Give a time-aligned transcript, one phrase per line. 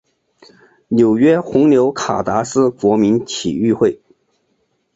[0.87, 4.01] 纽约红牛卡达斯国民体育会